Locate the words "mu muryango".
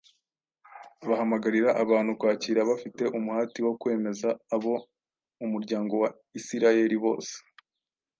5.39-5.93